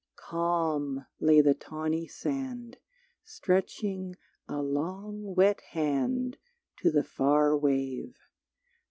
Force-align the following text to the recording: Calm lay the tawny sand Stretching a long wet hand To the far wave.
Calm 0.15 1.05
lay 1.19 1.41
the 1.41 1.53
tawny 1.53 2.07
sand 2.07 2.77
Stretching 3.23 4.15
a 4.47 4.59
long 4.59 5.35
wet 5.35 5.61
hand 5.73 6.39
To 6.77 6.89
the 6.89 7.03
far 7.03 7.55
wave. 7.55 8.17